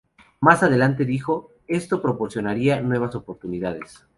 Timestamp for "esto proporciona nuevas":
1.67-3.13